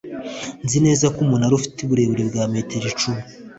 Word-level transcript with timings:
Nzi 0.63 0.77
neza 0.85 1.05
ko 1.13 1.19
umunara 1.25 1.53
ufite 1.59 1.77
uburebure 1.81 2.23
bwa 2.29 2.43
metero 2.53 2.85
icumi 2.91 3.21